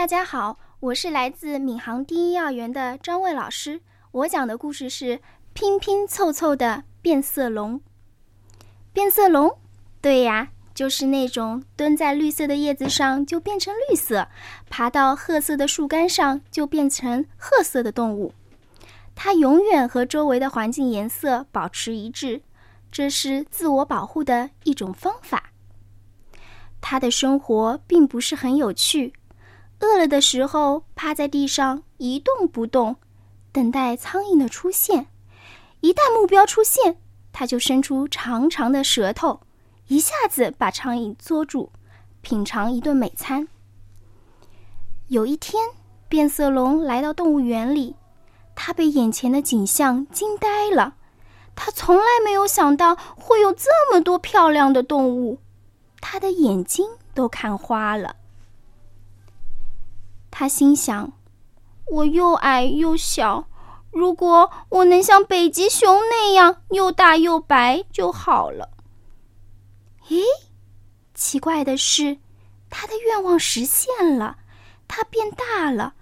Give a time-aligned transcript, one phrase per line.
[0.00, 3.82] 大家好，我是来自闵行第一幼儿园的张卫老师。
[4.12, 5.20] 我讲的故事是
[5.52, 7.78] 拼拼凑凑的变色龙。
[8.94, 9.58] 变色龙，
[10.00, 14.28] 对呀，就是那种蹲在绿色的叶子上就变成绿色，
[14.70, 18.32] 爬到褐色的树干上就变成褐色的动物。
[19.14, 22.40] 它永远和周围的环境颜色保持一致，
[22.90, 25.50] 这是自我保护的一种方法。
[26.80, 29.12] 他的生活并不是很有趣，
[29.80, 32.96] 饿了的时候趴在地上一动不动，
[33.50, 35.08] 等待苍蝇的出现。
[35.80, 36.98] 一旦目标出现，
[37.32, 39.40] 它就伸出长长的舌头，
[39.88, 41.70] 一下子把苍蝇捉住，
[42.20, 43.48] 品尝一顿美餐。
[45.08, 45.70] 有一天，
[46.08, 47.96] 变色龙来到动物园里，
[48.54, 50.96] 它被眼前的景象惊呆了。
[51.56, 55.38] 它从来没有想到会有这么多漂亮的动物。
[56.00, 58.16] 它的眼睛都看花了。
[60.40, 61.12] 他心想
[61.92, 63.46] ：“我又矮又小，
[63.90, 68.70] 如果我能像北极熊那样又大又白就好了。”
[70.08, 70.22] 咦，
[71.12, 72.16] 奇怪的是，
[72.70, 74.38] 他的愿望实现了，
[74.88, 75.92] 他变大了，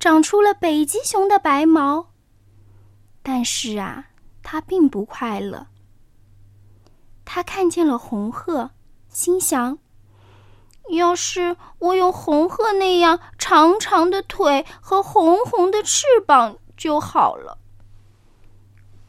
[0.00, 2.08] 长出了北极熊的白毛。
[3.22, 4.06] 但是啊，
[4.42, 5.64] 他并不快乐。
[7.24, 8.72] 他看见了红鹤。
[9.08, 9.78] 心想
[10.90, 17.58] ：“要是我有红鹤那样长长的腿和红红的翅膀就好了。”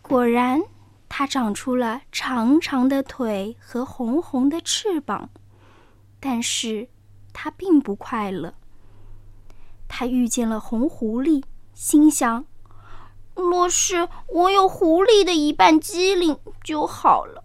[0.01, 0.63] 果然，
[1.09, 5.29] 它长出了长长的腿和红红的翅膀，
[6.19, 6.87] 但是
[7.33, 8.53] 它并不快乐。
[9.89, 12.45] 它遇见了红狐狸，心想
[13.35, 17.43] ：“若是我有狐狸的一半机灵就好了。”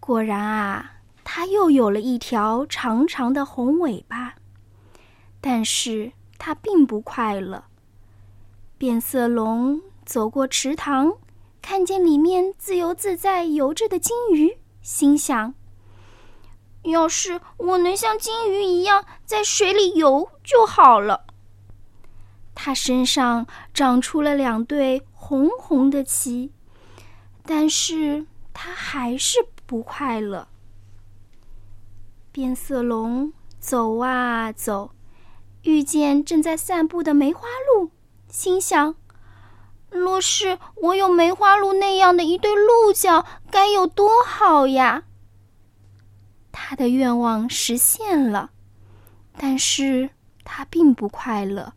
[0.00, 0.92] 果然啊，
[1.28, 4.36] 它又有了一条长长的红尾巴，
[5.40, 7.64] 但是它并不快乐。
[8.78, 11.14] 变色龙走过池塘，
[11.60, 15.54] 看见里面自由自在游着的金鱼，心想：
[16.82, 21.26] 要是我能像金鱼一样在水里游就好了。
[22.54, 26.52] 它身上长出了两对红红的鳍，
[27.44, 29.48] 但是它还是。
[29.68, 30.46] 不快乐。
[32.36, 34.90] 变色龙走啊走，
[35.62, 37.88] 遇见正在散步的梅花鹿，
[38.28, 38.94] 心想：
[39.88, 45.04] 若是我有梅花鹿那样的一对鹿角，该有多好呀！
[46.52, 48.50] 他的愿望实现了，
[49.38, 50.10] 但是
[50.44, 51.72] 他并不快乐。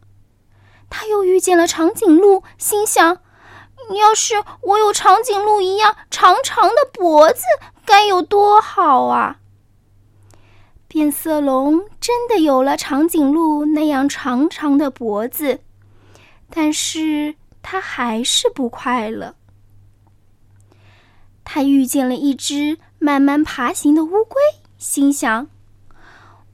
[0.90, 3.19] 他又遇见了长颈鹿，心想：
[3.98, 7.44] 要是我有长颈鹿一样长长的脖子。
[7.86, 9.38] 该有多好啊！
[10.90, 15.60] 变色龙真的有了长颈鹿那样长长的脖子，
[16.50, 19.36] 但是它还是不快乐。
[21.46, 24.42] 它遇见了一只慢慢爬行的乌龟，
[24.80, 25.48] 心想：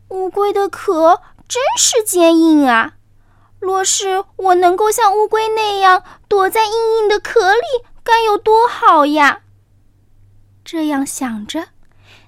[0.10, 2.96] 乌龟的壳真是坚硬啊！
[3.60, 9.44] 若是我能够像乌龟那样躲在硬硬的壳里，该有多好呀！
[10.66, 11.70] 这样想着，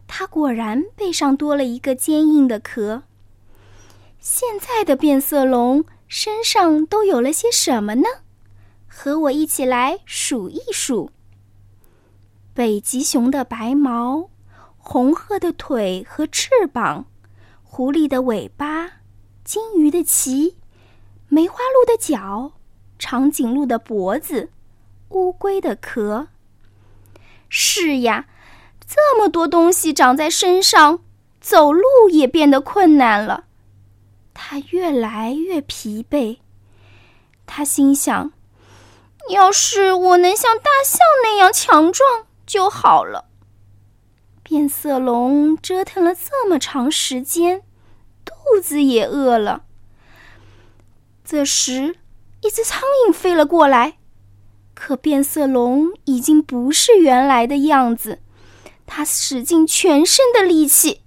[0.07, 3.03] 它果然背上多了一个坚硬的壳。
[4.19, 8.07] 现在的变色龙身上都有了些什么呢？
[8.87, 11.11] 和我一起来数一数：
[12.53, 14.29] 北极熊的白毛，
[14.77, 17.05] 红鹤的腿和翅膀，
[17.61, 19.01] 狐狸的尾巴，
[19.43, 20.55] 金鱼的鳍，
[21.29, 22.53] 梅花鹿的脚，
[22.97, 24.49] 长颈鹿的脖子，
[25.09, 26.29] 乌龟的壳。
[27.47, 28.27] 是呀，
[28.87, 31.01] 这么多东西长在身上，
[31.41, 33.43] 走路也变得困难了。
[34.33, 36.37] 他越来越疲惫。
[37.45, 38.31] 他心想
[39.29, 43.25] ：“要是我能像大象那样强壮就好了。”
[44.41, 47.63] 变色龙折腾了这么长时间，
[48.23, 49.63] 肚子也饿了。
[51.25, 51.97] 这时，
[52.41, 53.97] 一只苍蝇飞了过来。
[54.73, 58.19] 可变色龙已经不是原来的样子，
[58.87, 61.03] 他使尽全身的力气，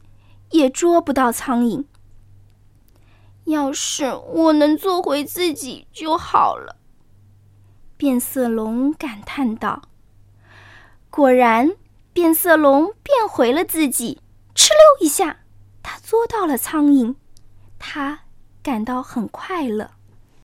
[0.51, 1.85] 也捉不到苍蝇。
[3.47, 6.77] 要是我能做回自己就好了，
[7.97, 9.83] 变色龙感叹道。
[11.09, 11.73] 果然，
[12.13, 14.21] 变色龙变回了自己，
[14.55, 15.41] 哧溜一下，
[15.83, 17.17] 它捉到了苍蝇，
[17.81, 18.21] 它
[18.63, 19.91] 感到很快乐。